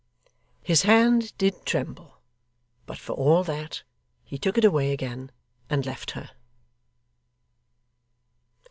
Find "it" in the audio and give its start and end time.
4.57-4.65